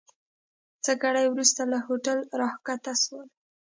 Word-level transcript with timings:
څه 0.83 0.91
ګړی 1.03 1.25
وروسته 1.29 1.61
له 1.71 1.77
هوټل 1.85 2.17
راکښته 2.41 2.93
سولو. 3.03 3.31